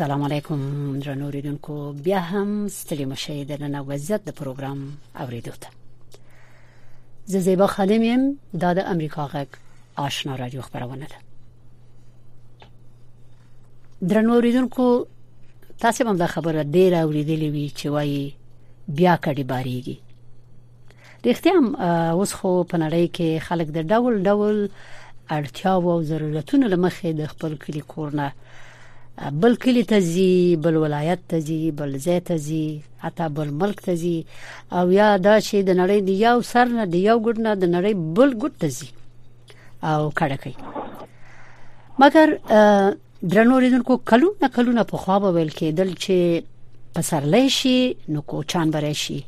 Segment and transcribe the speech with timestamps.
[0.00, 0.60] السلام علیکم
[1.04, 4.78] درنو اوریدونکو بیا هم ستړي مشه د نن وضعیت د پروګرام
[5.24, 5.68] اوریدو ته
[7.32, 8.24] زه زیبا خادم يم
[8.62, 9.58] د امریکا غږ
[10.04, 11.14] آشنا رادیو خبرونه ده
[14.14, 14.88] درنو اوریدونکو
[15.84, 18.34] تاسو هم دا خبره ډیر اوریدلې وی چې وایي
[19.02, 19.96] بیا کډي باریږي
[21.26, 21.76] رښتیا هم
[22.22, 24.66] اوس خو په نړۍ کې خلک د ډول ډول
[25.30, 28.32] اړتیا او ضرورتونو لمخې د خپل کلی کورنه
[29.18, 33.80] بل کلی ته زی بل ولایت ته زی بل ځای ته زی حتی بل ملک
[33.80, 34.22] ته زی
[34.70, 37.64] او یا دا چې د نړۍ دی یو سر نه دی یو ګډ نه د
[37.64, 38.88] نړۍ بل ګډ ته زی
[39.82, 40.56] او کړه کوي
[41.98, 42.38] مګر
[43.34, 46.42] درنو ریدونکو کلو نه کلو نه په خوا به ویل کېدل چې
[46.94, 47.76] پسرلی شي
[48.14, 49.20] نو کوچان بره شي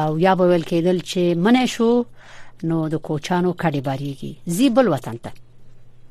[0.00, 2.04] او یا به ویل کېدل چې منې شو
[2.72, 5.43] نو د کوچانو کډې باریږي زی بل وطن ته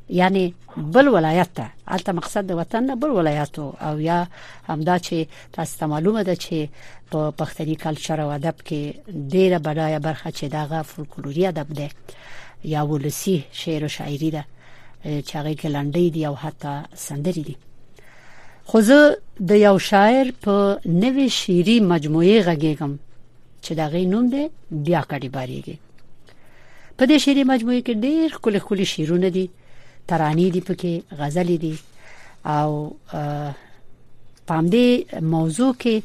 [0.09, 4.27] یعنی بل ولایت ته البته مقصد د وطن نه بل ولایت او یا
[4.69, 5.13] همدا چې
[5.53, 6.67] تاسو ته معلومه ده چې
[7.11, 8.93] په پښتني کلچر او ادب کې
[9.33, 11.89] ډیره بډایه برخه چې دغه فولکلوري ادب ده
[12.63, 14.45] یا ولسی شعر او شاعري ده
[15.05, 17.55] چې هغه کې لنډې دي او حتی سندري دي
[18.65, 22.91] خو زه د یو شاعر په نوې شعري مجموعه غږیږم
[23.63, 25.75] چې دغه نوم دی بیا کډی باریږي
[26.97, 29.49] په دې شعري مجموعه کې ډېر کله کله شعرونه دي
[30.07, 31.75] ترانې دي پکې غزلې دي
[32.57, 32.69] او
[34.51, 34.87] پام دې
[35.35, 35.95] موضوع کې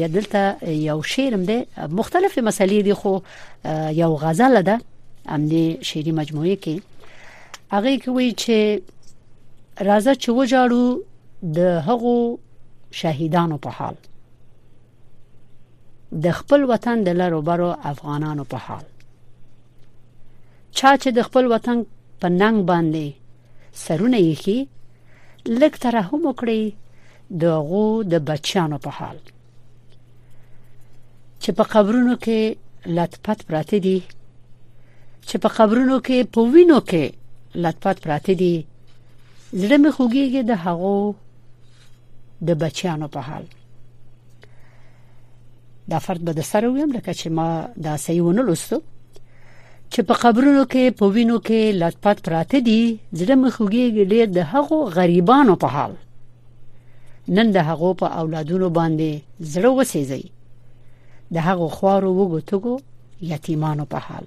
[0.00, 0.42] یا دلته
[0.88, 1.58] یو شعرم ده
[2.00, 3.12] مختلف مسلې دي خو
[4.02, 4.78] یو غزل ده
[5.34, 6.76] ام دې شعري مجموعه کې
[7.72, 8.58] هغه کوي چې
[9.90, 10.86] راځه چې وجاړو
[11.42, 11.58] د
[11.90, 12.14] هغو
[13.00, 13.94] شهیدانو په حال
[16.26, 18.84] د خپل وطن د لارو برو افغانانو په حال
[20.78, 21.78] چا چې د خپل وطن
[22.20, 23.06] په ننګ باندې
[23.84, 24.56] سرونه یې کی
[25.60, 26.62] لک ترحم وکړي
[27.44, 29.18] دغه د بچانو په حال
[31.42, 32.38] چې په قبرونو کې
[32.96, 33.98] لټپت پراته دي
[35.28, 37.04] چې په قبرونو کې په وینو کې
[37.62, 38.54] لټپت پراته دي
[39.60, 40.98] زړه مې خوږیږي د هغو
[42.48, 43.44] د بچیانو په حال
[45.92, 47.48] دا فرد به د سره ویم لکه چې ما
[47.84, 48.76] دا صحیح ونه لستو
[49.92, 52.82] چې په قبرونو کې په وینو کې لټپات پراته دي
[53.20, 55.92] زړه مخوږي ډېر د هغو غریبانو په حال
[57.36, 59.10] نن د هغو په اولادونو باندې
[59.52, 60.24] زړه وسېږي
[61.34, 62.74] د هغو خوارو وګتګو
[63.32, 64.24] یتیمانو په حال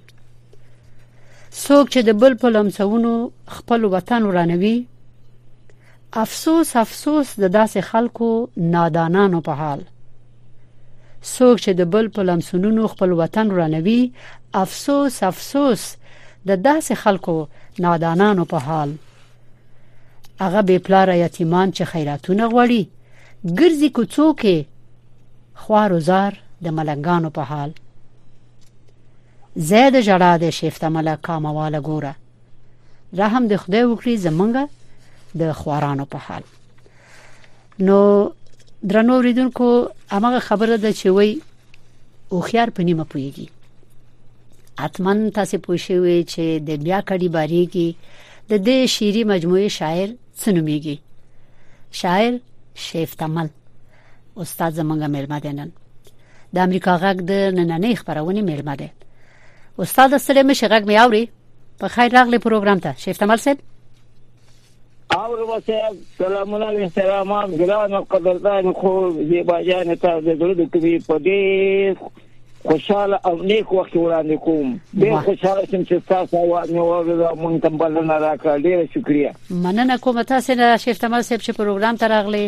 [1.62, 3.12] څوک چې د بل په لمسونو
[3.56, 4.76] خپل وطن ورانوي
[6.24, 8.28] افسوس افسوس د داسې خلکو
[8.74, 9.80] نادانانو په حال
[11.36, 14.00] څوک چې د بل په لمسونونو خپل وطن رانوي
[14.62, 15.82] افسوس افسوس
[16.48, 17.36] د داسې خلکو
[17.84, 18.90] نادانانو په حال
[20.42, 22.82] هغه به پلار یتیمان چې خیراتونه غوړي
[23.58, 24.66] ګرځي کوڅو کې
[25.62, 27.70] خوار وزار د ملنګانو په حال
[29.70, 32.12] زید جړا د شیفته ملکه مواله ګوره
[33.20, 34.68] رحم د خدای وکړي زمونږ
[35.40, 36.42] د خوارانو په حال
[37.86, 38.00] نو
[38.84, 41.30] درنو وريدونکو هغه خبره ده چې وای
[42.32, 43.46] او خيار په نیمه پويږي
[44.84, 47.88] اتمن تاسو پوښیږئ چې د بیا کړي باری کې
[48.50, 50.08] د دې شيري مجموعه شاعر
[50.44, 50.96] سنوميږي
[52.00, 52.32] شاعر
[52.84, 53.48] شیف تمل
[54.42, 55.70] استاد زمونږه مېلمه ده نن
[56.54, 58.88] د امریکا غږ د نننې خبرونه مېلمه ده
[59.82, 61.24] استاد سره مې شغږ مې اوري
[61.80, 63.58] په خیر راغلی پروګرام ته شیف تمل صاحب
[65.14, 65.78] اور وسه
[66.18, 68.92] سلام الله احترامات ګران او قدردان خو
[69.30, 75.16] زیبا جان ته د درود کوي په دې خوشاله او نیک وخت وړاندې کوم ډیر
[75.26, 79.32] خوشاله شم چې تاسو او نو او مونږ تم بلنه راکړه ډیر شکریا
[79.66, 82.44] مننه کوم تاسو نه شیفتمل سپ چې پروګرام ته راغلي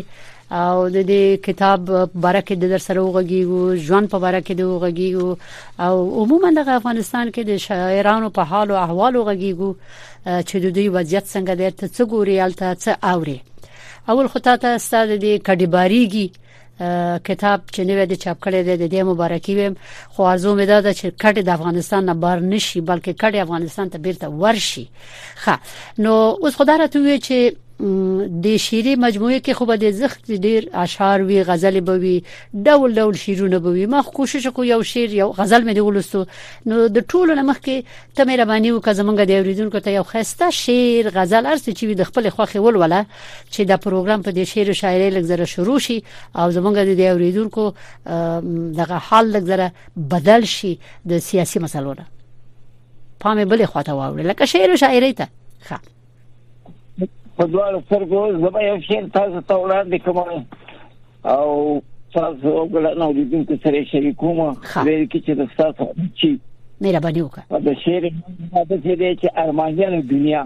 [0.55, 5.37] او د دې کتاب برکه د در سره وغږیږو ژوند په برکه د وغږیږو
[5.81, 9.75] او عموما د افغانستان کې د شاعرانو په حال او احوال وغږیږو
[10.49, 13.39] چې د دوی وضعیت څنګه دی ته څه ګوري الته څه اوري
[14.11, 16.27] اول خطا ته ستاسو د کډیباریږي
[17.29, 19.75] کتاب چې نوې د چاپ کړی دی د مبارکي ویم
[20.15, 23.99] خو ارزو مې ده چې کډ د افغانستان نه بار نشي بلکې کډ افغانستان ته
[23.99, 24.87] بیرته ورشي
[25.45, 25.59] ښه
[26.03, 26.13] نو
[26.43, 27.39] اوس خدای راته وی چې
[27.81, 32.15] د شیری مجموعه کې خو به د زخت ډیر اشعار وی غزل به وی
[32.69, 36.23] ډول ډول شیرونه به وی ما کوشش کو یو شیر یو غزل مې ولستو
[36.71, 40.49] نو د ټولو مخ کې ته مې ربانی وک زمونږ د اوریدونکو ته یو خسته
[40.59, 43.01] شیر غزل ارڅ چې د خپل خوخه ولوله
[43.53, 45.97] چې د پروګرام په د شیر او شاعري لګزره شروع شي
[46.37, 47.67] او زمونږ د اوریدونکو
[48.81, 49.71] دغه حال لګزره
[50.15, 50.73] بدل شي
[51.13, 52.07] د سیاسي مسلو نه
[53.21, 55.29] پامه بلې خواته واوړي لکه شیر او شاعري ته
[55.69, 55.96] ښه
[57.37, 60.31] په دواړو سترګو زما یو شی تاسو ته وړاندې کوم
[61.33, 61.51] او
[62.15, 66.39] تاسو وګړه نو د دې سره شریکوم ویل کی چې د تاسو چې
[66.87, 70.43] مهرباني وکړه د شعر د دې چې ارمانیان دنیا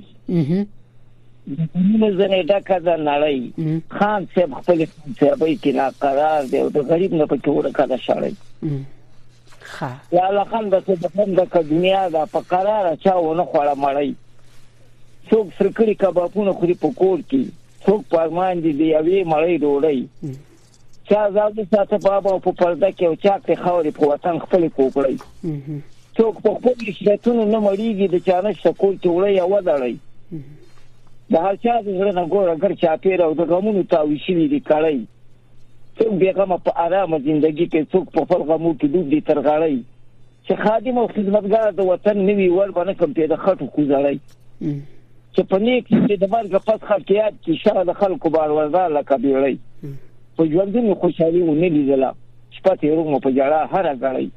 [1.73, 6.89] موږ زنه دا کده نړۍ خان صاحب خپل صاحب کې نا قرار دی او د
[6.91, 8.71] غریب نه پکې ورکه دا شړې
[9.75, 11.41] ښه یا لکه د څه د فهم د
[11.71, 14.09] دنیا د فقرار چا ونه خوړه مړی
[15.29, 17.43] څوک سرکړي کبابونه خوري په کور کې
[17.85, 19.99] څوک پرمان دي دی یوې مړی ډوړی
[21.09, 25.15] چا زاد ساته بابا په پرده کې او چا کې خوري په وطن خپل کوکړی
[26.17, 29.95] څوک په خپل شتونو نه مړیږي د چانه شکول کې وړي او ودړی
[31.31, 34.33] د هر چا د زړه نه ګوره ګر چا پیر او د غمونو تاوي شي
[34.55, 34.97] دي کړی
[36.03, 39.75] څوک بیغمه په آرامه ژوندۍ کې څوک په خپل غمو کې ډوب دي ترغړی
[40.45, 44.17] چې خادم او خدمتګار د وطن نوی ور باندې کوم پیدا خټو کوزړی
[45.35, 49.13] چې په نیک چې د مرګ پس خلقيات کې شر د خلکو بار ورزا لکه
[49.25, 52.09] بیړی په ژوند کې خوشحالي ونه لیدله
[52.57, 54.27] شپه تیرو مو په جړه هر غړی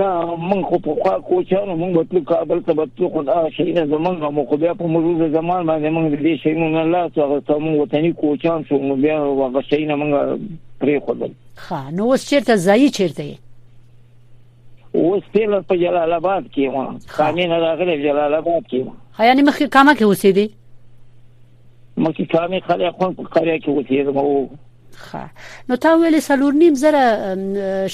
[0.00, 3.86] نه موږ خو په خوا کوچانو موږ مطلب کابل ته بتو خو دا شي نه
[3.92, 7.60] زمونږ مو خو بیا په موجوده زمان باندې موږ دې شي نه الله تعالی ته
[7.68, 12.22] موږ وطني کوچان شو موږ بیا هغه شي نه موږ پری خدل ښه نو اوس
[12.28, 13.24] چیرته ځای چیرته
[15.00, 16.76] اوس پیل په جلال آباد کې و
[17.16, 18.80] خامینه راغلی جلال آباد کې
[19.16, 20.46] ها یعنی مخکې کامه کې اوسېدی
[22.04, 24.28] مخکې کامه خلک خون په قريه کې اوسېدم او
[25.06, 25.24] ښه
[25.68, 27.02] نو تا ویلې سلور نیم زره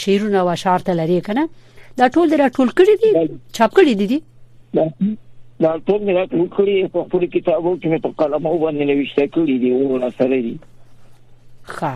[0.03, 1.45] شیرونه او اشعار ته لري کنه
[1.99, 3.11] دا ټول درا ټول کړی دي
[3.59, 4.19] چاپ کړی دي
[5.65, 9.25] دا ټول مې راټول کړی په خپل کتابو کې مې په قلم او باندې نوښته
[9.37, 10.57] کړی دي او را سره دي
[11.75, 11.93] ښه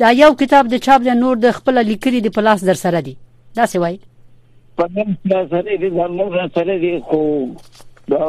[0.00, 3.14] دا یو کتاب د چاپ د نور د خپل لیکري د پلاس در سره دی
[3.56, 3.98] دا څه وایي
[4.80, 7.20] په نن دا سره دی زموږ سره سره دی خو
[8.12, 8.28] دا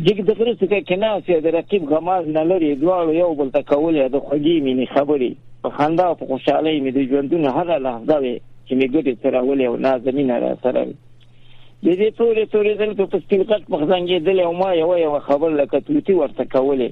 [0.05, 3.63] دغه دغه څه کې نه چې د رقیب غماز نه لري دواړو یو بل ته
[3.71, 8.17] کولې د خوږی مینه خبري په خندا او په خوشحالۍ مې د ژوندونه هر لحظه
[8.23, 8.35] وي
[8.67, 10.97] چې مې ګډه تراولې او نازنینه را سره وي
[11.85, 15.81] د دې ټولې ټولې ځل په پستینګټ مخزنګې دل او ما یو یو خبر لکه
[15.87, 16.89] توتی ورته کولې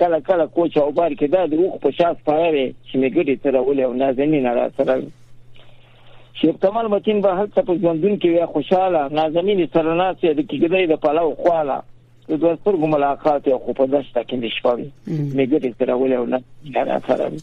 [0.00, 3.34] کله کله کوچ او بار کې دا د وښ په شاس پاره چې مې ګډه
[3.44, 5.08] تراولې او نازنینه را سره وي
[6.40, 10.82] شیخ کمال متین به هڅه په ژوندون کې وی خوشاله نازنینه سره ناسې د کېګدې
[10.92, 11.78] د پلو خواله
[12.28, 14.86] د دوستر ګملاقات او خو په دشت کې نشوي
[15.36, 17.42] مې ګډه تراولې او نازنینه را سره وي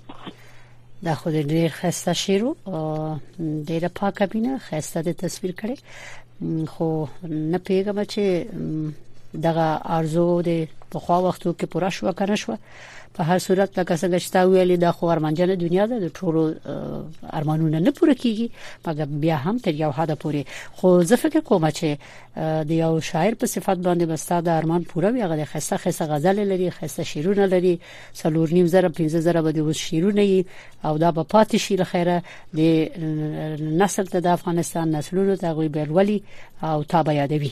[1.06, 2.82] د خو د ډیر خسته شیرو او
[3.70, 5.78] ډیره پاکه بینه خسته د تصویر کړي
[6.74, 6.88] خو
[7.52, 8.24] نه پیګم چې
[9.44, 12.56] دغه ارزو د په خوا وختو کې پوره شو کنه شو
[13.18, 16.56] په هر صورت لکه څنګه چې تا ویلې د خو ارمانجن دنیا ده د ټولو
[17.40, 18.50] ارمانونه نه پوره کیږي
[18.88, 20.44] مګر بیا هم تر یو حد پورې
[20.82, 21.98] خو زه فکر کوم چې
[22.72, 26.44] د یو شاعر په صفت باندې بستا د ارمان پوره وي هغه خسته خسته غزل
[26.52, 27.74] لري خسته شیرونه لري
[28.24, 30.28] څلور نیم زره 15 زره به د شیرونه
[30.84, 32.24] او دا په پاتې شي لخيره
[32.54, 32.60] د
[33.84, 36.20] نسل ته د افغانستان نسلونو ته غوي بیلولي
[36.64, 37.52] او تابع یادوي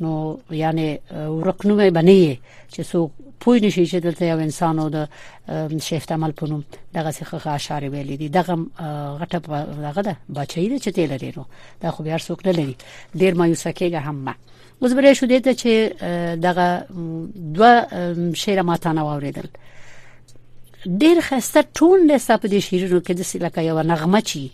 [0.00, 2.36] نو یعنی ورقنومه بنې
[2.74, 3.10] چې څوک
[3.40, 5.08] پوه نشي چې دلته یو انسان او د
[5.78, 8.66] شیفت عمل پونم دغه څخه اشاره ویلې دي دغه
[9.20, 9.38] غټه
[9.86, 11.44] دغه ده بچی دي چې تل لري نو
[11.82, 12.76] دا خو بیا څوک نه لري
[13.16, 14.34] ډیر مایوسه کېږه هم ما
[14.82, 16.02] اوس بری شو دې چې
[16.46, 16.86] دغه
[17.36, 17.86] دوه
[18.34, 19.48] شعر ماته نه اوریدل
[21.02, 24.48] ډیر خسته ټون له سپدې شیرو کې د سلکه یو نغمه چی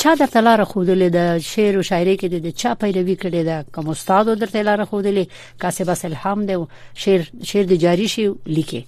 [0.00, 3.88] چا درته لار خودلې د شعر او شاعري کې د چا پیروي کړې ده کوم
[3.94, 5.24] استاد درته لار خودلې
[5.64, 6.56] کاسب بس الهام دی
[7.04, 8.24] شعر شعر د جاری شي
[8.58, 8.80] لیکي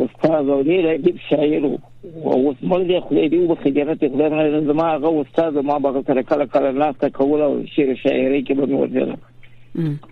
[0.06, 1.78] استاد او دې راګب شاعر وو
[2.12, 6.02] اوس موږ دې خدای دې وبخښي دې ته خدای نه زما هغه استاد ما به
[6.06, 9.18] سره کله کله ناسته کوله او شعر شاعري کې به ورته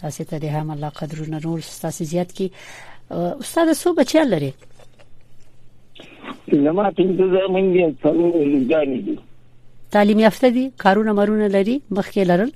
[0.00, 2.48] تاسو ته د هم الله قدرونه نور تاسو زیات کی
[3.42, 8.34] استاد سو بچی لري زما پنځه زمونږ دي څلور
[8.70, 9.16] ځانې دي
[9.96, 12.50] تعلیم یافته دي کارونه مرونه لري مخکې لرل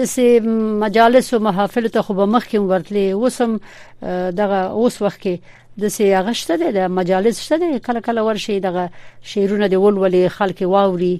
[0.00, 5.22] د سه مجالس او محافل ته خو به مخ کې ورتلې وسم دغه اوس وخت
[5.26, 8.88] کې د سه هغه شته د مجالس شته کله کله ورشي دغه
[9.34, 11.14] شعرونه دی ولولې خلک واوري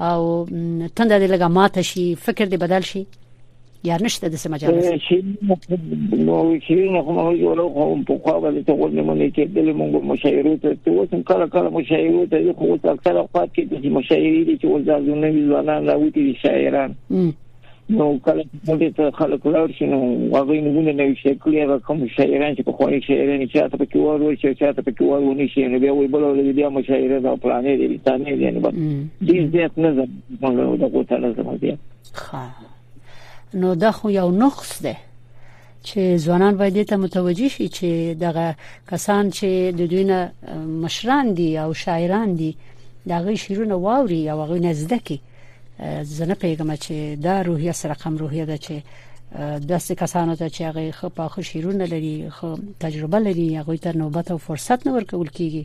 [0.00, 0.44] او
[0.96, 3.04] تند دې لګه ماته شي فکر دې بدل شي
[3.84, 4.74] یا نشته د سمجال
[5.08, 5.18] شي
[6.28, 9.68] نو شي نه کوم یو له کوم په خوا باندې ته ونه مونږ کې دل
[9.72, 13.96] مونږ مشاعره ته ته وسم کله کله مشاعره ته یو خو اکثر اوقات کې د
[14.00, 16.96] مشاعره دي چې ولزازونه وی ځوانان راوتی شاعران
[17.90, 20.00] نو کله چې ته خلک لاړ شي نو
[20.36, 23.96] هغه نمونه نه وشي کلی هغه کوم شاعران چې په خواني شاعران چې تاسو پکې
[23.96, 27.36] ورول شي چې تاسو پکې ورول شي نو بیا وي بل ولې بیا مشاعره دا
[27.36, 28.60] پلانې دي لټانې دي نو
[29.22, 30.08] دې دې نه زم
[30.42, 31.76] موږ دا کوته نه زم بیا
[33.54, 34.94] نو دا خو یو نقص ده
[35.84, 38.54] چې ځوانان باید ته متوجي شي چې دغه
[38.90, 39.44] کسان چې
[39.78, 40.32] د دوی نه
[40.84, 42.54] مشران دي او شاعران دي
[43.06, 45.20] دغه شیرونه واوري او هغه نزدکی
[46.02, 48.82] زه نه پیګم چې دا روحیه سره کم روحیه ده چې
[49.68, 54.30] داسې کسانو ته چې هغه خو پاخه شیرونه لري خو تجربه لري هغه ته نوبت
[54.30, 55.64] او فرصت نه ورکول کیږي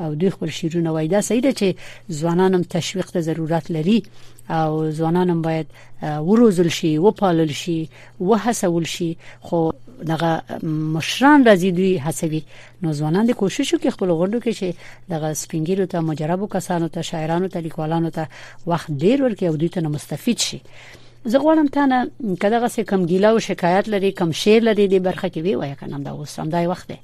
[0.00, 1.76] او دوی خپل شیرونه وای دا صحیح ده چې
[2.12, 4.02] ځوانانم تشویق ته ضرورت لري
[4.50, 5.66] او ځوانانم باید
[6.02, 7.88] وروزل شي و پالل شي
[8.20, 9.70] و هڅول شي خو
[10.04, 12.42] دغه مشران راځي دوی حسوي
[12.82, 14.68] نو ځوانان د کوشش وکړي خپل غونډو کې چې
[15.12, 18.24] دغه سپینګیرو ته مجربو کسانو ته شاعرانو ته لیکوالانو ته
[18.66, 20.58] وخت ډیر ورکړي او دوی ته مستفید شي
[21.24, 21.98] زه غواړم تا نه
[22.42, 25.74] کداغه څه کم ګیله او شکایت لري کم شعر لري د برخه کې وی وای
[25.80, 26.96] کنه دا اوس هم دای وخت دی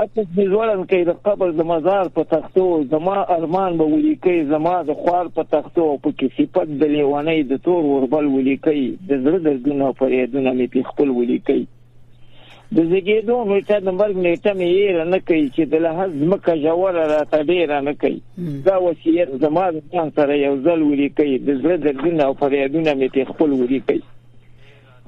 [0.00, 4.76] اته دې ورن کې د قبر د مزار په تختو زما ارمان به ولیکي زما
[4.90, 9.40] د خوار په تختو په کې صفات د لیوانې د تور وربل ولیکي د زړه
[9.46, 15.10] د ګناه فریادونه می په خپل ولیکي د زګېدو نیټه د مرګ نیټه مې یې
[15.16, 18.20] نه کوي چې د لحظ مکه جوړ را تډیر نه کوي
[18.70, 23.08] دا وصیت زما د ځان سره یو ځل ولیکي د زړه د ګناه فریادونه می
[23.18, 23.98] په خپل ولیکي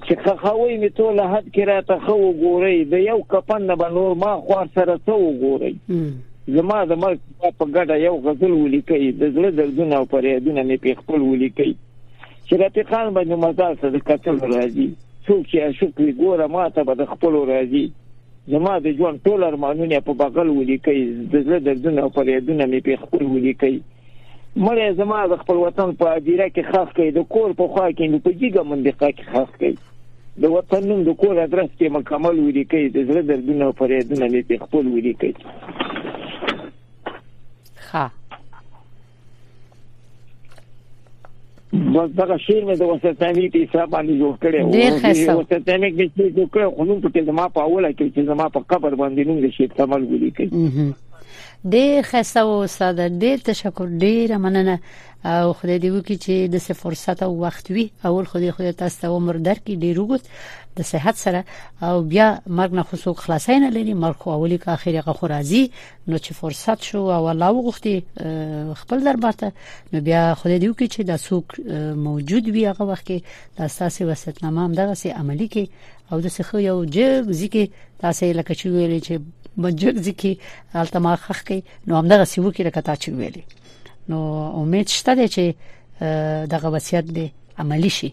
[0.08, 4.16] چې خخوي می ټول حد کې را ته خو ګوري د یو کپن نه بنور
[4.24, 5.14] ما خور سره څو
[5.44, 5.70] ګوري
[6.56, 10.94] زما د مرګ په ګډه یو غزل ولیکي د زړه دردونه او پرېدونه می په
[11.02, 16.10] خپل ولیکي چې راته خان باندې مزال سره د قتل راځي څوک چې اشوک وی
[16.20, 17.82] ګوره ما ته به د خپل راځي
[18.56, 23.06] زما د ژوند ټول ارمانونه په بغل ولیکي د زړه دردونه او پرېدونه می په
[23.06, 23.72] خپل ولیکي
[24.68, 28.14] مړ زما د خپل وطن په اډیره کې خاص کړي د کور په خوا کې
[28.14, 29.74] نو په جګه منډه کې خاص کړي
[30.42, 34.40] د وطن نوم د کور ادرس کې مکمل وری کوي د زړه دردونه فریادونه نه
[34.48, 35.34] په خپل وری کوي
[37.90, 38.04] ها
[41.74, 46.24] بس دا شعر مې د وسطامي په حساب باندې جوړ کړی و وسطامي کې چې
[46.38, 49.40] جوړ کړو خو نو په کلمه په اوله کې چې زما په قبر باندې نوم
[49.46, 50.64] د شیخ کمال ولي کوي
[51.74, 54.76] ډېر خسته او ساده ډېر تشکر ډېر مننه
[55.42, 58.96] او خدای دې وکړي چې د څه فرصت او وخت وي اول خدای خدای تاسو
[59.00, 60.24] ته عمر درکړي ډېر وګت
[60.78, 61.40] د صحت سره
[61.88, 62.26] او بیا
[62.58, 65.62] مرګ نه خصوص خلاصای نه لري مرګ خو اولی که اخیری غو راځي
[66.08, 67.94] نو چې فرصت شو او الله وغوښتي
[68.80, 69.48] خپل دربار ته
[69.92, 71.46] نو بیا خدای دې وکړي چې د څوک
[72.08, 73.18] موجود وي هغه وخت کې
[73.56, 75.64] د اساسي وسیتنامه هم دغه سي عملي کې
[76.12, 77.62] او د څه یو جګ ځکه
[78.02, 79.14] تاسو لکه چې ویلي چې
[79.62, 80.32] بجرځي کې
[80.82, 83.44] التما خخ کې نو همدغه سیو کې لکه تا چې ویلي
[84.12, 84.18] نو
[84.62, 85.44] امید شته دی چې
[86.54, 87.26] دغه وصیت دی
[87.64, 88.10] عملی شي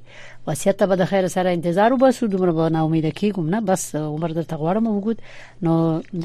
[0.47, 4.30] وصیت به د خیر سره انتظار وباسو دومره به نه امید کیږم نه بس عمر
[4.38, 5.17] درته غواړم وګود
[5.67, 5.73] نو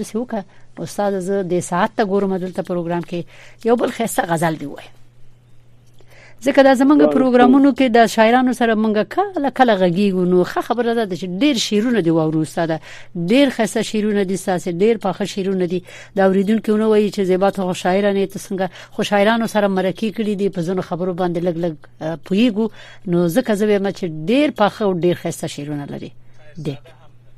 [0.03, 0.45] د سیو کا
[0.87, 3.19] استاد زه د ساعت ته ګورم دلته پروګرام کې
[3.71, 4.89] یو بل خسته غزل دی وایي
[6.45, 10.93] ځکه دا زمونږ پروګرامونو کې د شاعرانو سره مونږ کله کله غږیږو نو ښه خبره
[10.99, 12.77] ده چې ډیر شیرونه دی وورو ساده
[13.31, 15.81] ډیر خسته شیرونه دي ساسه ډیر پخه شیرونه دي
[16.17, 18.69] دا اوریدونکو وایي چې زیبات هغه شاعرانه ته څنګه
[18.99, 21.75] خو شاعرانو سره مرکه کړي دي په زنه خبرو باندې لګ لګ
[22.25, 22.71] پویګو
[23.13, 26.13] نو ځکه زه وایم چې ډیر پخه او ډیر خسته شیرونه لري
[26.69, 26.77] دي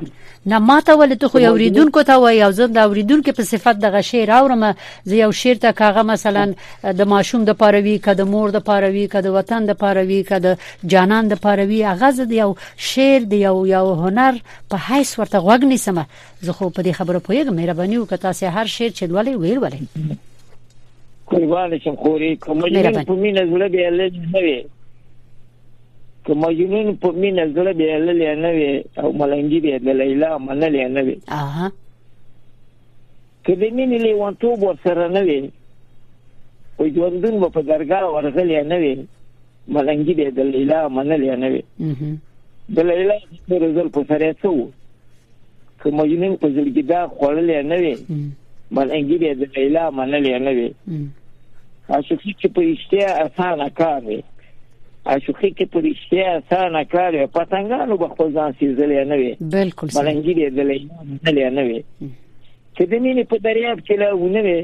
[0.53, 3.81] نه ما ته ول ته خو اوریدونکو ته وای او زه د اوریدونکو په صفت
[3.87, 6.45] دغه شی راوړم زه یو شی ته کاغه مثلا
[7.01, 10.57] د ماشوم د پاروي کده مور د پاروي کده وطن د پاروي کده
[10.95, 12.51] جانان د پاروي اغاز دی یو
[12.91, 14.39] شعر دی یو یو هنر
[14.73, 18.69] په هیڅ ورته غوګنی سم زه خو په دې خبره پوهیږم مهرباني وکړه تاسو هر
[18.77, 19.81] شعر چې ولې ویل ولې
[21.29, 24.59] قربان شم خوري کوم مجنون په مين زړه به لږ نه وي
[26.25, 28.71] کوم مجنون په مين زړه به لږ نه وي
[29.03, 31.67] او ملنګي به د لیلا منل نه وي اها
[33.45, 35.39] کله مين له وانتو ور سره نه وي
[36.79, 38.93] او ژوندون په درګه ورغلی نه وي
[39.73, 41.61] ملنګي به د لیلا منل نه وي
[42.75, 43.17] د لیلا
[43.49, 44.51] د رزل په سره څو
[45.81, 47.95] کوم مجنون په زړګي دا خړل نه وي
[48.77, 50.69] ملنګي دې د ویلا منلې نه وي
[51.97, 54.17] اشوخي چې په اشتیا اسانه کار دی
[55.15, 59.87] اشوخي کې په اشتیا اسانه کار دی پتنګانو به خپل ځان سیزلې نه وي بالکل
[59.97, 61.79] ملنګي دې د ویلا منلې نه وي
[62.75, 64.59] چې د مینې په دریاب کې لاونه وي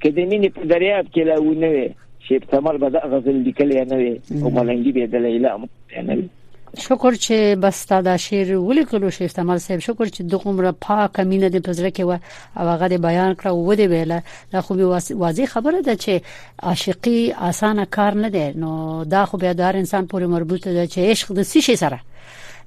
[0.00, 1.86] کې د مینې په دریاب کې لاونه وي
[2.26, 6.28] شیب ثمر به غزل لیکل نه وي او ملنګي به د لیلا نه وي
[6.78, 11.48] شکر چې بس تا دا شعر ولیکلو شي استعمال صاحب شکر چې دغومره پاک مینه
[11.48, 12.10] د پزره کې و
[12.56, 14.86] او هغه د بیان کړ و دې ویله دا خو به
[15.24, 16.24] واضح خبره ده چې
[16.70, 18.70] عاشقي اسانه کار نه دی نو
[19.16, 22.00] دا خو به دار انسان پورې مربوط ده چې عشق د سې شي سره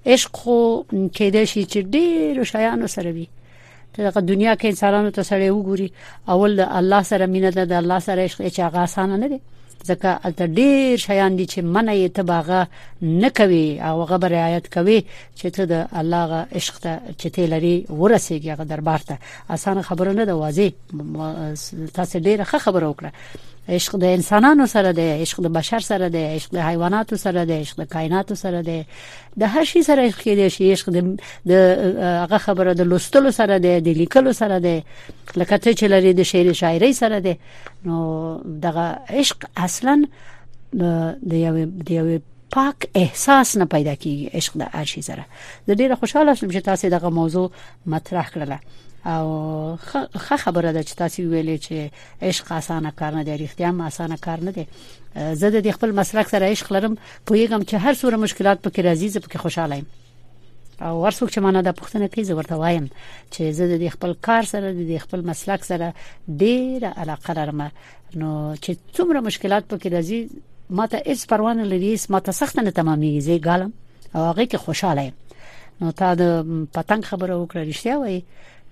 [0.05, 0.59] عشق خو
[0.93, 3.27] کېده شي چې ډېر شیانو سره وي
[3.97, 5.91] دغه دنیا کې انسانانو ته سره وګوري
[6.35, 9.39] اول د الله سره مینه ده د الله سره عشق چې هغه اسانه نه دی
[9.89, 12.61] ځکه الته ډیر شیان دي چې منه یې تباغه
[13.01, 14.99] نه کوي او هغه رعایت کوي
[15.37, 19.17] چې ته د الله غ عشق ته چې ته لري ورسېږي هغه دربار ته
[19.49, 20.69] اسانه خبره نه ده واضح
[21.93, 23.11] تاسو ډیره ښه خبره وکړه
[23.69, 27.53] عشق د انسانانو سره دی عشق د بشر سره دی عشق د حیواناتو سره دی
[27.53, 28.83] عشق د کائناتو سره دی
[29.41, 30.89] د هر شي سره عشق دی شي عشق
[31.51, 31.53] د
[32.23, 34.75] هغه خبره د لوستلو سره دی د لیکلو سره دی
[35.37, 37.33] لکه ته چې لري د شعر شاعري سره دی
[37.85, 37.97] نو
[38.67, 39.95] دغه عشق اصلا
[41.29, 41.55] د یو
[41.87, 42.07] د یو
[42.55, 45.23] پاک احساس نه پیدا کیږي عشق د هر شي سره
[45.69, 47.47] د ډیره خوشاله شوم چې تاسو دغه موضوع
[47.93, 48.59] مطرح کړله
[49.13, 49.25] او
[50.27, 54.17] خه خبره ده چې تاسو ویلې چې عشق اسانه کار نه دی اړتیا هم اسانه
[54.27, 54.67] کار نه دی
[55.41, 59.19] زه د خپل مسلک سره عشق لرم پوهیږم چې هر څومره مشکلات پکې راځي زه
[59.25, 59.93] پکې خوشاله یم
[60.81, 62.85] او ورڅوک چې مانه د پښتنه کې زورته وایم
[63.33, 65.91] چې زه د خپل کار سره د خپل مسلک سره
[66.41, 67.61] ډیره علاقه لرم
[68.19, 68.31] نو
[68.63, 70.19] چې څومره مشکلات پکې راځي
[70.79, 73.71] ماته هیڅ پروا نه لري هیڅ ماته سخت نه تمامېږي زه ګالم
[74.15, 75.13] او هغه کې خوشاله یم
[75.83, 76.33] نو تا د
[76.77, 78.19] پتنګ خبره وکړه رښتیا وایي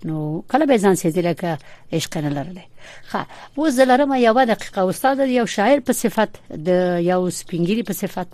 [0.05, 1.57] نو کله به ځان سيدي لکه
[1.93, 2.63] عشق نه لرلې
[3.11, 3.25] ها
[3.57, 6.29] و زلرم یو دقیقه استاد یو شاعر په صفت
[6.67, 6.69] د
[7.11, 8.27] یو سپینګری په صفت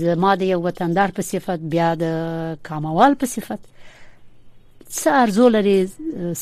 [0.00, 2.04] د ماده یو وطندار په صفت بیا د
[2.62, 3.60] کاموال په صفت
[4.98, 5.76] څه ارزو لري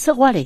[0.00, 0.44] څه غواړي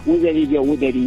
[0.06, 1.04] وځي او دري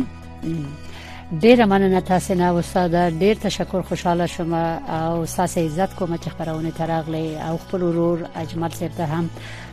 [1.41, 6.71] ډیره مننه تاسو نه استاد ډیر تشکر خوشاله شوم او تاسو عزت کوم چې خبرونه
[6.77, 9.29] تراغلې او خپل ورور اجمل صاحب ته هم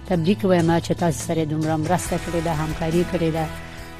[0.08, 3.46] تبریک وایم چې تاسو سره دومره مرسته کړې ده همکاري کړې ده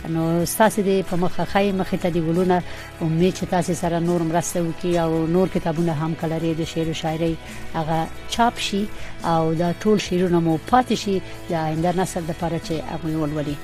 [0.06, 2.62] نو تاسو دې په مخه خای مخې ته دی ګلونه
[3.00, 6.92] امید چې تاسو سره نور مرسته وکي او نور کتابونه هم کلری د شعر او
[6.92, 7.36] شاعري
[7.74, 8.06] هغه
[8.36, 8.86] چاپ شي
[9.24, 13.56] او دا ټول شعرونه مو پاتې شي د آینده نسل لپاره چې هغه ولولي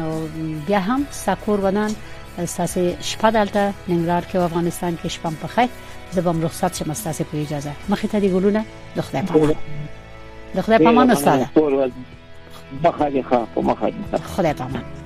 [0.00, 0.20] نو
[0.66, 1.90] بیا هم ساکور ودان
[2.38, 5.68] اساس شپه دلته ننګرهار کې افغانستان کې شپم په خیر
[6.18, 8.60] زبم رخصت شم اساس په اجازه مخې ته دی ګلونه
[8.98, 9.56] د خدای په امان
[10.56, 11.38] د خدای په امان استاد
[14.36, 15.05] خدای په امان